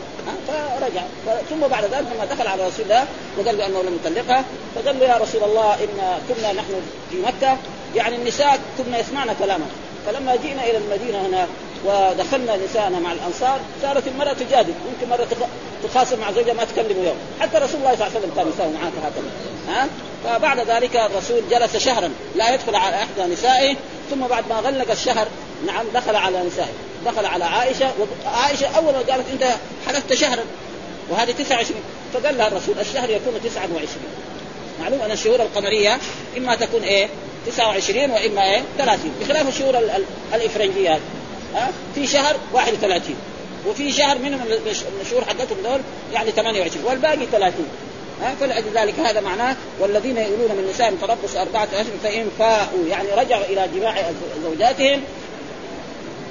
[0.48, 1.02] فرجع.
[1.50, 3.04] ثم بعد ذلك لما دخل على رسول الله
[3.38, 6.74] وقال له انه لم يطلقها فقال له يا رسول الله إن كنا نحن
[7.10, 7.56] في مكة.
[7.94, 9.66] يعني النساء كنا يسمعن كلامنا
[10.06, 11.46] فلما جئنا إلى المدينة هنا
[11.84, 15.26] ودخلنا نساءنا مع الأنصار صارت المرأة تجادل يمكن مرة
[15.84, 17.16] تخاصم مع زوجها ما تكلمه يوم.
[17.40, 19.30] حتى رسول الله صلى الله عليه وسلم كان يساوي معك هكذا.
[19.68, 19.88] ها؟
[20.24, 23.76] فبعد ذلك الرسول جلس شهرا لا يدخل على احدى نسائه
[24.10, 25.28] ثم بعد ما غلق الشهر
[25.66, 26.72] نعم دخل على نسائه.
[27.06, 27.90] دخل على عائشة
[28.24, 29.44] وعائشة أول ما قالت أنت
[29.86, 30.42] حلفت شهرا
[31.08, 31.80] وهذه 29
[32.14, 33.88] فقال لها الرسول الشهر يكون 29
[34.80, 35.98] معلوم أن الشهور القمرية
[36.36, 37.08] إما تكون إيه؟
[37.46, 39.78] 29 وإما إيه؟ 30 بخلاف الشهور
[40.34, 40.98] الافرنجيه
[41.54, 43.14] ها؟ في شهر 31
[43.68, 44.40] وفي شهر منهم
[45.00, 45.80] الشهور حقتهم دول
[46.12, 47.66] يعني 28 والباقي 30
[48.22, 53.44] ها؟ فلذلك هذا معناه والذين يؤلون من نسائهم تربص أربعة أشهر فإن فاءوا يعني رجعوا
[53.44, 54.02] إلى جماع
[54.42, 55.02] زوجاتهم.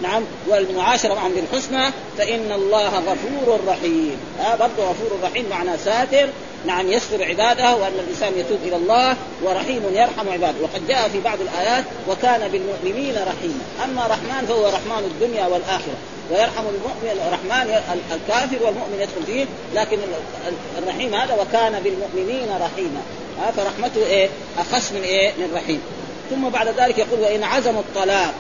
[0.02, 0.24] نعم.
[0.48, 4.18] والمعاشرة معهم بالحسنى فإن الله غفور رحيم.
[4.40, 6.30] ها؟ برضه غفور رحيم معنى ساتر.
[6.66, 10.58] نعم يستر عباده وأن الإنسان يتوب إلى الله ورحيم يرحم عباده.
[10.62, 15.98] وقد جاء في بعض الآيات وكان بالمؤمنين رحيما أما رحمن فهو رحمن الدنيا والآخرة.
[16.32, 19.46] ويرحم المؤمن الرحمن الكافر والمؤمن يدخل فيه
[19.76, 19.98] لكن
[20.78, 23.02] الرحيم هذا وكان بالمؤمنين رحيما.
[23.58, 25.82] فرحمته إيه؟ أخص من إيه؟ من رحيم.
[26.30, 28.34] ثم بعد ذلك يقول وإن عزموا الطلاق.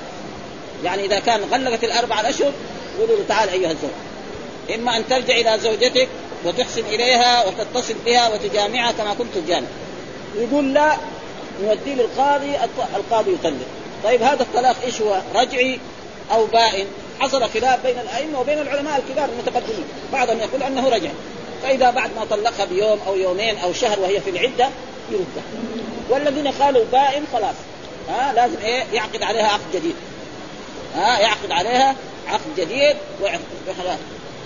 [0.83, 2.51] يعني إذا كان غلقت الأربع الأشهر
[2.97, 3.89] يقولوا له تعال أيها الزوج.
[4.75, 6.07] إما أن ترجع إلى زوجتك
[6.45, 9.67] وتحسن إليها وتتصل بها وتجامعها كما كنت تجامع.
[10.35, 10.97] يقول لا
[11.63, 12.55] نوديه للقاضي
[12.95, 13.67] القاضي يطلق
[14.03, 15.79] طيب هذا الطلاق إيش هو؟ رجعي
[16.31, 16.87] أو بائن
[17.19, 19.85] حصل خلاف بين الأئمة وبين العلماء الكبار المتقدمين.
[20.13, 21.09] بعضهم يقول أنه رجع.
[21.63, 24.69] فإذا بعد ما طلقها بيوم أو يومين أو شهر وهي في العدة
[25.11, 25.43] يردها
[26.09, 27.55] والذين قالوا بائن خلاص.
[28.09, 29.95] ها لازم إيه؟ يعقد عليها عقد جديد.
[30.95, 31.95] ها يعقد عليها
[32.27, 33.99] عقد جديد وخلاص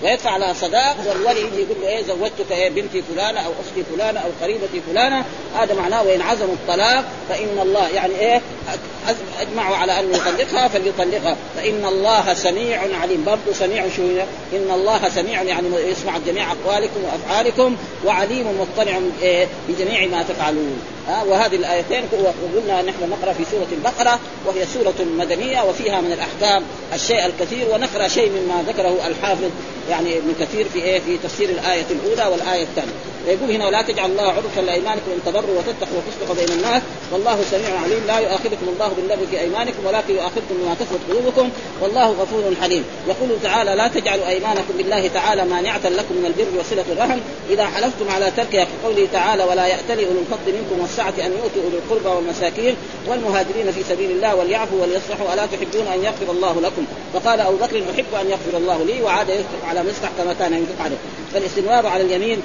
[0.04, 4.20] ويدفع لها صداق والولي يجي يقول له إيه زوجتك إيه بنتي فلانة أو أختي فلانة
[4.20, 5.24] أو قريبتي فلانة
[5.58, 8.40] هذا معناه وإن عزموا الطلاق فإن الله يعني إيه
[9.40, 11.36] أجمعوا على أن يطلقها فليطلقها.
[11.56, 13.24] فإن الله سميع عليم.
[13.24, 14.02] برضه سميع شو
[14.52, 20.80] إن الله سميع يعني يسمع جميع أقوالكم وأفعالكم وعليم مطلع إيه بجميع ما تفعلون.
[21.08, 26.62] ها وهذه الآيتين وقلنا نحن نقرأ في سورة البقرة وهي سورة مدنية وفيها من الأحكام
[26.94, 29.50] الشيء الكثير ونقرأ شيء مما ذكره الحافظ
[29.90, 32.92] يعني ابن كثير في إيه في تفسير الآية الأولى والآية الثانية.
[33.26, 36.82] ويقول هنا ولا تجعل الله عرفا لأيمانكم إن تبروا وتتقوا وتصلحوا بين الناس
[37.12, 42.10] والله سميع عليم لا يؤاخذكم الله باللغو في أيمانكم ولكن يؤاخذكم بما كسبت قلوبكم والله
[42.10, 42.84] غفور حليم.
[43.08, 47.18] يقول تعالى لا تجعلوا أيمانكم بالله تعالى مانعة لكم من البر وصلة الرحم.
[47.50, 51.78] إذا حلفتم على تركها كقوله تعالى ولا يأتلي أولو الفضل منكم والسعة أن يؤتوا اولي
[51.78, 52.76] القربى والمساكين
[53.08, 56.84] والمهاجرين في سبيل الله وليعفوا وليصلحوا الا تحبون أن يغفر الله لكم.
[57.14, 60.84] فقال أبو بكر أحب أن يغفر الله لي وعاد يسقط على مصلح كما كان ينفق
[60.84, 60.96] عليه.
[61.34, 62.42] فالاستمرار على اليمين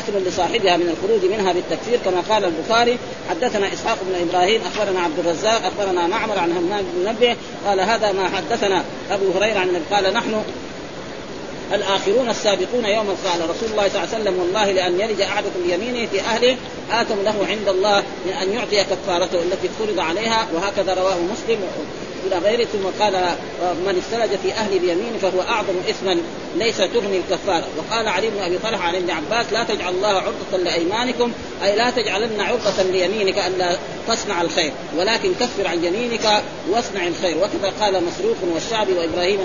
[0.00, 2.98] آثم لصاحبها من الخروج منها بالتكفير كما قال البخاري
[3.30, 7.36] حدثنا إسحاق بن إبراهيم أخبرنا عبد الرزاق أخبرنا معمر عن همام بن منبه
[7.66, 8.84] قال هذا ما حدثنا.
[9.10, 10.42] أبو هريرة عن قال نحن
[11.72, 16.06] الآخرون السابقون يوم قال رسول الله صلى الله عليه وسلم والله لأن يلج أحدكم بيمينه
[16.06, 16.56] في أهله
[16.92, 20.46] آتم له عند الله من أن يعطي كفارته التي فرض عليها.
[20.54, 21.58] وهكذا رواه مسلم.
[22.26, 23.12] إلى غيره ثم قال
[23.86, 26.16] من استلج في أهل بيمينه فهو أعظم اثما
[26.56, 27.64] ليس تغني الكفارة.
[27.78, 31.32] وقال علي بن أبي طلحة عن ابن عباس لا تجعل الله عرضة لأيمانكم
[31.64, 33.76] أي لا تجعلن عرضة ليمينك ألا
[34.08, 37.36] تصنع الخير ولكن كفر عن يمينك واصنع الخير.
[37.38, 39.38] وكذا قال مسروق والشعبي وإبراهيم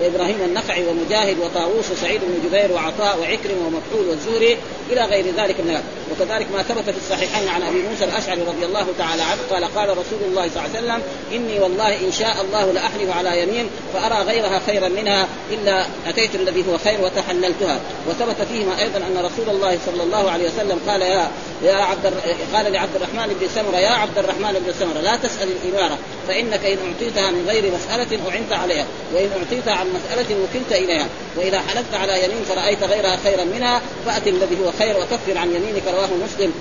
[0.00, 4.56] وإبراهيم النخعي ومجاهد وطاووس وسعيد بن جبير وعطاء وعكرم ومكحول والزهري
[4.90, 8.86] إلى غير ذلك من وكذلك ما ثبت في الصحيحين عن أبي موسى الأشعري رضي الله
[8.98, 12.72] تعالى عنه قال قال رسول الله صلى الله عليه وسلم إني والله إن شاء الله
[12.72, 17.80] لاحلف على يمين فأرى غيرها خيرا منها إلا أتيت الذي هو خير وتحللتها.
[18.08, 21.30] وثبت فيهما أيضا أن رسول الله صلى الله عليه وسلم قال يا
[21.62, 22.12] يا عبد
[22.54, 26.78] قال لعبد الرحمن بن سمرة يا عبد الرحمن بن سمرة لا تسأل الإمارة فإنك إن
[26.86, 31.06] أعطيتها من غير مسألة أعنت عليها وإن اعطيتها عن مسألة وكلت إليها
[31.36, 35.82] وإذا حلفت على يمين فرأيت غيرها خيرا منها فأت الذي هو خير وكفر عن يمينك
[35.86, 36.52] رواه مسلم.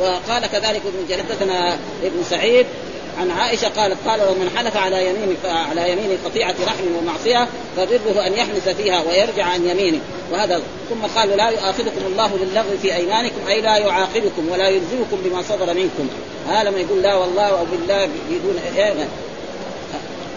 [0.00, 2.66] وقال كذلك ابن جلدتنا ابن سعيد
[3.18, 8.32] عن عائشة قالت قال ومن حلف على يمين على يمين قطيعة رحم ومعصية فبره أن
[8.32, 10.00] يحنث فيها ويرجع عن يمينه.
[10.32, 15.42] وهذا ثم قال لا يؤاخذكم الله باللغو في أيمانكم أي لا يعاقبكم ولا يلزمكم بما
[15.42, 16.08] صدر منكم.
[16.48, 18.94] هذا لما يقول لا والله أو بالله بدون إيه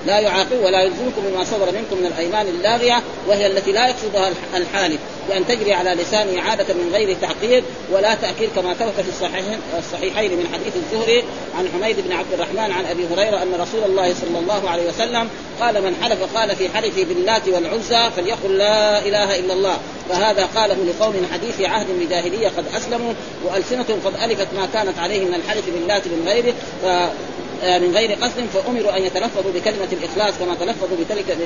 [0.05, 4.99] لا يعاقب ولا يلزمكم بما صدر منكم من الأيمان اللاغية وهي التي لا يقصدها الحالف.
[5.29, 10.31] بأن تجري على لسانه عادة من غير تعقيد ولا تأكيد كما ثبت في الصحيحين الصحيحين
[10.31, 11.23] من حديث الزهري
[11.57, 15.29] عن حميد بن عبد الرحمن عن أبي هريرة أن رسول الله صلى الله عليه وسلم
[15.59, 19.77] قال من حلف قال في حلفه باللات والعزى فليقل لا إله إلا الله.
[20.09, 23.13] فهذا قاله لقوم حديث عهد بجاهلية قد أسلموا
[23.45, 26.53] وألسنتهم قد ألفت ما كانت عليه من الحلف باللات من غيره
[27.63, 31.37] من غير قصد فأمروا أن يتلفظوا بكلمة الإخلاص كما تلفظوا بتلك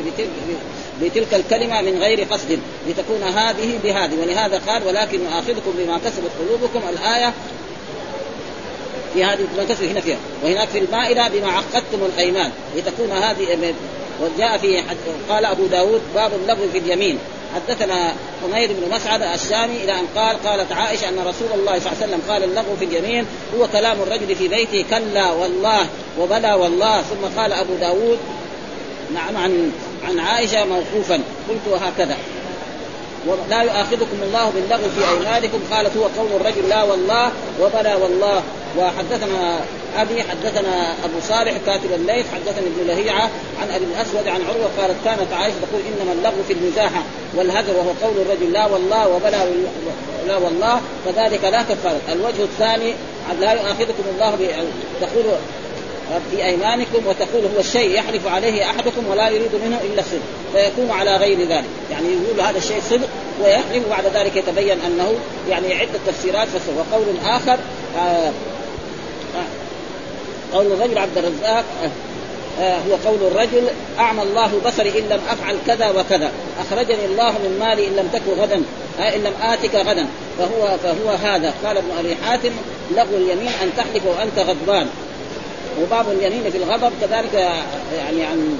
[1.01, 4.21] بتلك الكلمة من غير قصد لتكون هذه بهذه.
[4.21, 6.81] ولهذا قال ولكن يؤاخذكم بما كسبت قلوبكم.
[6.89, 7.33] الآية
[9.13, 10.17] في هذه كسب هنا فيها.
[10.43, 13.73] وهناك في المائدة بما عقدتم الأيمان لتكون هذه
[14.21, 14.83] وجاء في
[15.29, 17.19] قال أبو داود باب اللغو في اليمين.
[17.55, 18.13] حدثنا
[18.43, 22.05] حميد بن مسعد الشامي إلى أن قال قالت عائشة أن رسول الله صلى الله عليه
[22.05, 23.25] وسلم قال اللغو في اليمين
[23.57, 25.87] هو كلام الرجل في بيته كلا والله
[26.19, 28.19] وبلى والله ثم قال أبو داود
[29.13, 29.71] نعم عن
[30.07, 32.17] عن عائشة موقوفا قلت وهكذا.
[33.27, 38.43] ولا يؤاخذكم الله باللغو في أيمانكم قالت هو قول الرجل لا والله وبلى والله.
[38.77, 39.59] وحدثنا
[39.97, 43.29] أبي حدثنا أبو صالح كاتب الليث حدثني ابن لهيعة
[43.61, 47.03] عن أبي الأسود عن عروة قالت كانت عائشة تقول إنما اللغو في المزاحة.
[47.35, 49.45] والهجر وهو قول الرجل لا والله وبلى
[50.27, 52.01] لا والله فذلك لا كفارة.
[52.11, 52.93] الوجه الثاني
[53.39, 54.37] لا يؤاخذكم الله
[55.01, 55.23] تقول
[56.31, 60.21] في أيمانكم وتقول هو الشيء يحلف عليه أحدكم ولا يريد منه إلا الصدق
[60.53, 61.65] فيكون على غير ذلك.
[61.91, 63.07] يعني يقول هذا الشيء صدق
[63.43, 65.13] ويحلف وبعد ذلك يتبين أنه
[65.49, 67.57] يعني عدة تفسيرات وقول آخر
[67.97, 68.31] آه
[69.35, 69.45] آه
[70.53, 71.89] قول الرجل عبد الرزاق آه
[72.59, 73.67] هو قول الرجل
[73.99, 76.31] أعمى الله بصري إن لم أفعل كذا وكذا.
[76.59, 78.63] أخرجني الله من مالي إن لم تكن غدا
[78.99, 80.07] آه إن لم آتك غدا.
[80.37, 81.53] فهو فهو هذا.
[81.65, 82.51] قال ابن أبي حاتم
[82.95, 84.87] لغو اليمين أن تحلف وأنت غضبان.
[85.81, 87.33] وباب اليمين في الغضب كذلك
[87.97, 88.57] يعني عن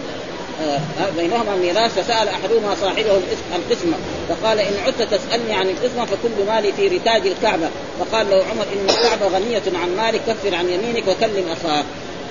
[0.64, 0.80] آه
[1.18, 3.20] بينهما ميراث فسأل أحدهما صاحبه
[3.56, 3.98] القسمه
[4.30, 7.70] فقال إن عدت تسألني عن القسمه فكل مالي في رتاج الكعبة.
[8.00, 11.86] فقال له عمر إن الكعبة غنية عن مالك كفر عن يمينك وكلم أخاك.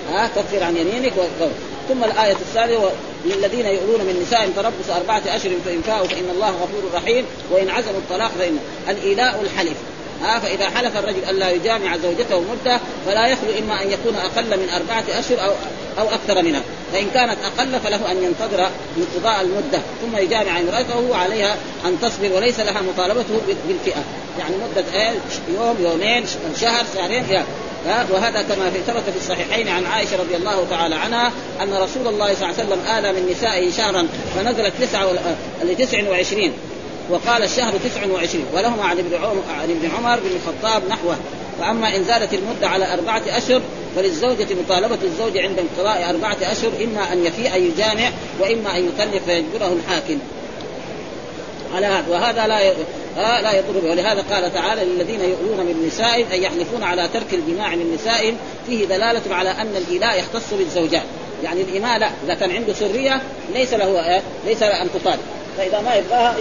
[0.08, 1.44] ها كفر عن يمينك و...
[1.88, 2.78] ثم الآية الثانية
[3.24, 7.98] للذين يؤلون من نسائهم تربص أربعة أشهر فإن فاءوا فإن الله غفور رحيم وإن عزموا
[7.98, 9.76] الطلاق فإن الإيلاء الحلف.
[10.22, 14.68] ها فإذا حلف الرجل ألا يجامع زوجته مدة فلا يخلو إما أن يكون أقل من
[14.68, 15.52] أربعة أشهر أو
[15.98, 16.62] أو أكثر منها
[16.92, 22.60] فإن كانت أقل فله أن ينتظر انقضاء المدة ثم يجامع امرأته عليها أن تصبر وليس
[22.60, 24.04] لها مطالبته بالفئة.
[24.38, 24.84] يعني مدة
[25.54, 26.26] يوم يومين
[26.60, 27.24] شهر شهرين
[27.86, 32.50] وهذا كما ثبت في الصحيحين عن عائشة رضي الله تعالى عنها أن رسول الله صلى
[32.50, 35.12] الله عليه وسلم آل من نسائه شهرا فنزلت تسعة
[35.64, 36.52] لتسع وعشرين.
[37.10, 38.46] وقال الشهر تسع وعشرين.
[38.54, 41.16] ولهما عن ابن عمر عن ابن عمر بن الخطاب نحوه.
[41.60, 43.60] فاما إن زادت المدة على أربعة أشهر
[43.96, 49.72] فللزوجة مطالبة الزوج عند انقضاء أربعة أشهر إما أن يفيء يجامع وإما أن يطلق فيجبره
[49.72, 50.18] الحاكم.
[51.74, 52.04] على هذا.
[52.08, 52.72] وهذا لا
[53.18, 57.34] آه لا يضر به ولهذا قال تعالى للذين يؤلون من نسائهم أن يحلفون على ترك
[57.34, 61.02] الجماع من نسائهم فيه دلالة على أن الإيلاء يختص بالزوجات.
[61.44, 63.22] يعني الإماء لا إذا كان عنده سرية
[63.54, 65.20] ليس له آه ليس له أن تطالب.
[65.58, 66.36] فإذا ما يبغاها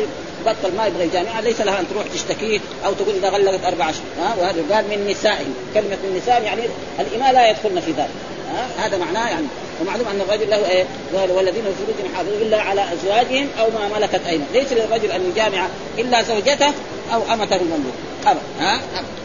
[0.45, 4.03] بطل ما يبغى الجامعة ليس لها أن تروح تشتكيه أو تقول إذا غلقت أربع أشهر
[4.19, 5.53] ها وهذا قال من نسائهم.
[5.73, 6.61] كلمة من نسائهم يعني
[6.99, 8.09] الإماء لا يدخلن في ذلك.
[8.53, 9.45] ها هذا معناه يعني
[9.81, 14.53] ومعلوم أن الرجل له إيه؟ والذين في حافظون إلا على أزواجهم أو ما ملكت أيمانهم،
[14.53, 15.67] ليس للرجل أن يجامع
[15.99, 16.71] إلا زوجته
[17.13, 17.93] أو امته المملوك،
[18.25, 19.21] ابدا ها؟ أبد.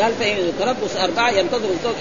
[0.00, 1.94] قال فإن تربص أربعة ينتظر الزوج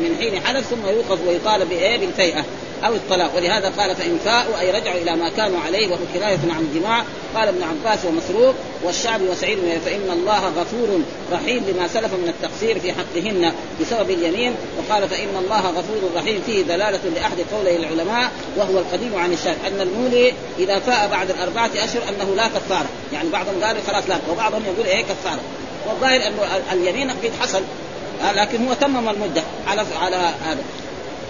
[0.00, 2.44] من حين حدث ثم يوقظ ويطالب بإيه؟ بالفيئة.
[2.86, 3.36] أو الطلاق.
[3.36, 7.04] ولهذا قال فإن فاءوا أي رجعوا إلى ما كانوا عليه وهو كناية عن الجماع.
[7.34, 11.00] قال ابن عباس ومسروق والشعب وسعيد فإن الله غفور
[11.32, 14.54] رحيم لما سلف من التقصير في حقهن بسبب اليمين.
[14.78, 19.80] وقال فإن الله غفور رحيم فيه دلالة لأحد قولي العلماء وهو القديم عن الشارع أن
[19.80, 22.86] المولي إذا فاء بعد الأربعة أشهر أنه لا كفارة.
[23.12, 25.40] يعني بعضهم قال خلاص لا وبعضهم يقول إيه كفارة.
[25.88, 27.62] والظاهر أنه اليمين قد حصل
[28.34, 30.62] لكن هو تمم المدة على على هذا.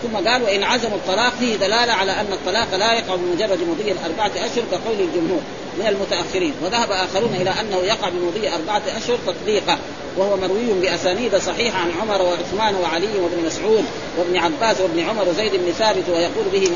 [0.04, 4.30] ثم قال وإن عزموا الطلاق فيه دلالة على أن الطلاق لا يقع بمجرد مضي الأربعة
[4.36, 5.40] أشهر كقول الجمهور
[5.78, 9.78] من المتأخرين وذهب آخرون إلى أنه يقع بمضي أربعة أشهر تطبيقه
[10.16, 13.84] وهو مروي بأسانيد صحيحة عن عمر وعثمان وعلي وابن مسعود
[14.18, 16.68] وابن عباس وابن عمر وزيد بن ثابت ويقول به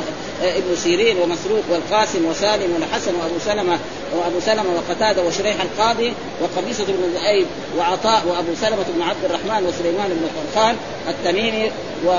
[0.42, 3.78] ابن سيرين ومسروق والقاسم وسالم والحسن وأبو سلمة
[4.16, 6.12] وأبو سلمة وقتادة وشريح القاضي
[6.42, 7.46] وقبيصه بن ذؤيب
[7.78, 10.76] وعطاء وأبو سلمة بن عبد الرحمن وسليمان بن طرخان
[11.08, 11.70] التميمي
[12.06, 12.10] و...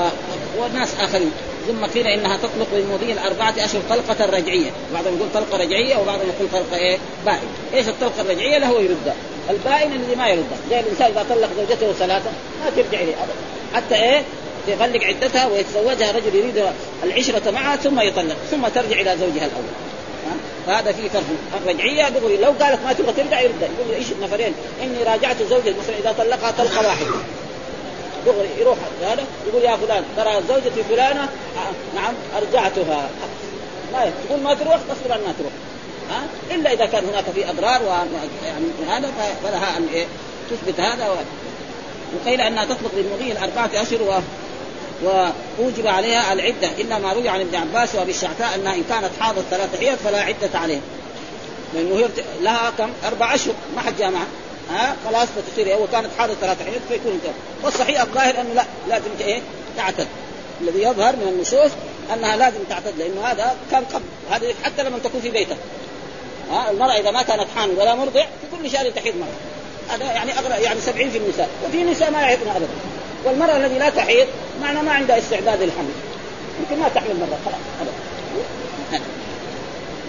[0.60, 1.32] وناس آخرين.
[1.68, 6.48] ثم قيل إنها تطلق للمضي الأربعة أشهر طلقة رجعية، بعضهم يقول طلقة رجعية وبعضهم يقول
[6.52, 9.16] طلقة إيه؟ بائن، إيش الطلقة الرجعية؟ له يردها،
[9.50, 12.30] البائن الذي ما يردها، زي الإنسان إذا طلق زوجته ثلاثة
[12.64, 13.34] ما ترجع إليه ابدا،
[13.74, 14.24] حتى إيه؟
[14.68, 16.66] تغلق عدتها ويتزوجها رجل يريد
[17.04, 18.36] العشرة معها ثم يطلق.
[18.52, 19.74] ثم ترجع إلى زوجها الأول.
[20.68, 21.24] فهذا في فرق.
[21.64, 23.62] الرجعية دغري لو قالت ما تبغى ترجع يرد.
[23.62, 25.70] يقول إيش نفرين إني راجعت زوجي.
[25.70, 27.08] مثلا إذا طلقها طلقة واحدة.
[28.26, 31.30] دغري يروح هذا يقول يا فلان ترى زوجتي فلانة
[31.96, 33.10] نعم أرجعتها.
[33.94, 35.52] ما تقول ما تروح تصبر ان ما تروح.
[36.10, 37.82] ها؟ إلا إذا كان هناك في أضرار
[38.46, 39.12] يعني هذا
[39.44, 40.06] فلها أن إيه
[40.52, 41.16] تثبت هذا
[42.16, 44.14] وقيل أنها تطلق للمضي الأربعة أشهر و
[45.04, 46.72] وأوجب عليها العدة.
[46.80, 50.22] إلا ما روي عن ابن عباس وأبي الشعثاء أنها إن كانت حاضت ثلاثة حيض فلا
[50.22, 50.82] عدة عليها.
[51.74, 52.06] لأنه هي
[52.42, 53.54] لها كم؟ أربع أشهر.
[53.76, 54.28] ما حد جامعها.
[54.70, 57.32] ها؟ خلاص فتصير هو كانت حاضت ثلاثة حيض فيكون انتهى.
[57.64, 59.42] والصحيح الظاهر أنه لا لازم إيه؟
[59.78, 60.08] تعتد.
[60.62, 61.72] الذي يظهر من النصوص
[62.14, 64.04] أنها لازم تعتد لأنه هذا كان قبل.
[64.32, 65.58] هذا حتى لما تكون في بيتها
[66.52, 69.96] ها؟ المرأة إذا ما كانت حامل ولا مرضع في كل شهر تحيض مرة.
[69.96, 71.50] هذا يعني اغلب يعني 70 في النساء.
[71.68, 72.68] وفي نساء ما يحيضن ابدا.
[73.26, 74.28] والمرأة التي لا تحيض
[74.62, 75.94] معنى ما عندها استعداد للحمل.
[76.60, 77.94] يمكن ما تحمل مرة خلاص ابدا.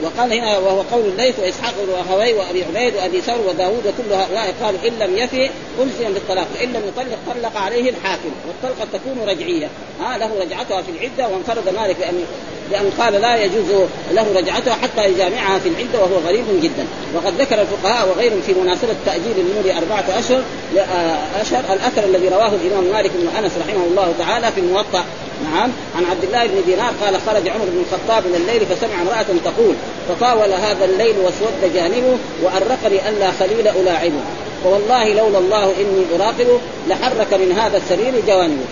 [0.02, 4.80] وقال هنا وهو قول الليث وإسحاق وراهوي وأبي عبيد وأبي ثور وداوود وكل هؤلاء قالوا
[4.88, 9.68] إن لم يفي الزم بالطلاق فان لم يطلق طلق عليه الحاكم والطلقة تكون رجعية.
[10.00, 12.24] ها له رجعتها في العدة وانفرد مالك بان
[12.70, 16.86] لأن قال لا يجوز له رجعتها حتى يجامعها في العدة وهو غريب جدا.
[17.14, 20.42] وقد ذكر الفقهاء وغيرهم في مناسبة تأجيل الأمور أربعة أشهر
[21.40, 25.04] أشهر الأثر الذي رواه الإمام مالك بن أنس رحمه الله تعالى في الموطأ.
[25.44, 29.26] نعم عن عبد الله بن دينار قال خرج عمر بن الخطاب من الليل فسمع امرأة
[29.44, 29.74] تقول
[30.08, 34.20] فطاول هذا الليل واسود جانبه وأرقني ألا خليل ألاعبه.
[34.64, 38.64] فوالله لولا الله إني أراقبه لحرك من هذا السرير جوانبه.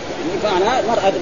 [0.44, 1.12] يعني مرأة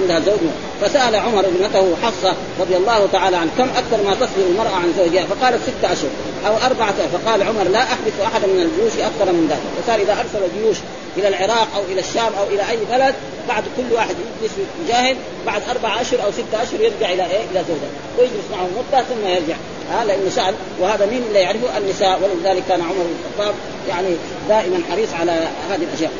[0.00, 0.38] عندها زوج.
[0.82, 5.26] فسأل عمر ابنته حفصة رضي الله تعالى عنه كم أكثر ما تصبر المرأة عن زوجها؟
[5.26, 6.10] فقالت ستة أشهر
[6.46, 6.94] أو أربعة.
[7.12, 9.84] فقال عمر لا أحدث أحدا من الجيوش أكثر من ذلك.
[9.84, 10.76] فصار إذا أرسل جيوش
[11.18, 13.14] إلى العراق أو إلى الشام أو إلى أي بلد
[13.48, 14.52] بعد كل واحد يجلس
[14.84, 17.90] يجاهد بعد أربعة أشهر أو ستة أشهر يرجع إلى إيه؟ إلى زوجته.
[18.18, 19.56] ويجلس معه مدة ثم يرجع.
[19.90, 22.20] ها لأنه سال وهذا مين اللي يعرفه؟ النساء.
[22.22, 23.54] ولذلك كان عمر بن الخطاب
[23.88, 24.08] يعني
[24.48, 25.32] دائما حريص على
[25.70, 26.12] هذه الأشياء.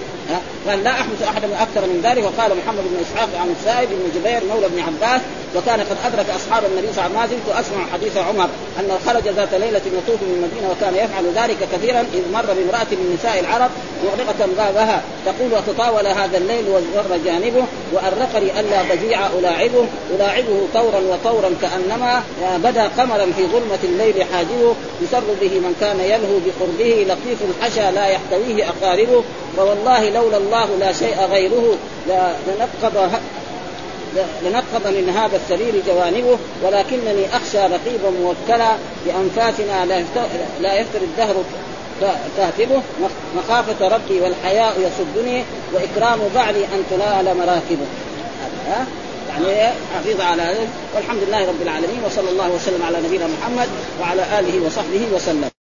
[0.69, 2.25] قال لا احدث احدا أكثر من ذلك.
[2.25, 5.21] وقال محمد بن إسحاق عن السائب بن جبير مولى بن عباس
[5.57, 8.49] وكان قد أدرك أصحاب النبي صلى الله عليه وسلم ما زلت اسمع حديث عمر
[8.81, 13.19] انه خرج ذات ليلة يطوف من المدينة وكان يفعل ذلك كثيرا إذ مر بامرأة من
[13.19, 13.71] نساء العرب
[14.05, 21.51] مغلقه بابها تقول وتطاول هذا الليل وزر جانبه وأرقني ألا ضجيع ألاعبه ألاعبه طورا وطورا
[21.63, 22.23] كأنما
[22.57, 28.07] بدا قمرا في ظلمة الليل حاجبه يسر به من كان يلهو بقربه لطيف الحشا لا
[28.07, 29.25] يحتويه أقاربه
[29.57, 31.77] فوالله لولا الله لا شيء غيره
[32.47, 33.11] لنقض
[34.43, 39.87] لنقض من هذا السرير جوانبه ولكنني أخشى رقيبا موكلا بأنفاسنا
[40.61, 41.35] لا يفتر الدهر
[42.37, 42.83] كاتبه
[43.37, 45.45] مخافة ربي والحياء يصدني
[45.75, 47.87] وإكرام بعلي أن تنال مراكبه.
[48.69, 48.87] ها؟
[49.29, 50.55] يعني حفيظ على
[50.95, 53.69] والحمد لله رب العالمين وصلى الله وسلم على نبينا محمد
[54.01, 55.58] وعلى آله وصحبه وسلم.